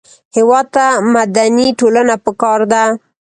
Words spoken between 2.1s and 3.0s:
پکار ده